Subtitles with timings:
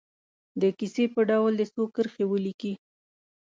[0.61, 2.73] د کیسې په ډول دې څو کرښې ولیکي.